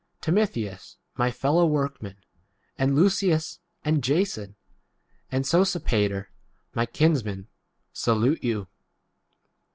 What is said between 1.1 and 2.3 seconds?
my fellow workman,